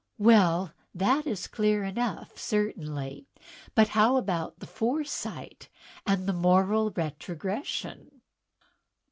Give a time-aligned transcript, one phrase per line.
[0.17, 3.27] "Well, that is clear enough, certainly.
[3.75, 5.69] But how about the fore sight
[6.07, 8.21] and the moral retrogression?"